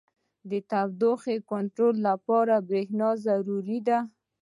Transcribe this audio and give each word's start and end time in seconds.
•د 0.49 0.51
تودوخې 0.69 1.35
کنټرول 1.51 1.95
لپاره 2.07 2.55
برېښنا 2.69 3.09
ضروري 3.25 3.79
ده. 3.87 3.99